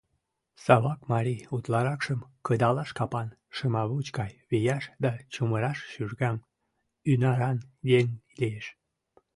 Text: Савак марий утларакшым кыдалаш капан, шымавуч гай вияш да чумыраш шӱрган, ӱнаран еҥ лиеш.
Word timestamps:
Савак 0.63 0.99
марий 1.11 1.41
утларакшым 1.55 2.19
кыдалаш 2.45 2.89
капан, 2.97 3.29
шымавуч 3.55 4.07
гай 4.19 4.31
вияш 4.49 4.83
да 5.03 5.11
чумыраш 5.33 5.79
шӱрган, 5.91 6.37
ӱнаран 7.11 7.57
еҥ 7.99 8.07
лиеш. 8.39 8.65